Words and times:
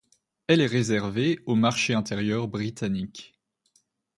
Elle 0.47 0.61
est 0.61 0.65
réservée 0.65 1.39
au 1.45 1.53
marché 1.53 1.93
intérieur 1.93 2.47
britannique. 2.47 3.39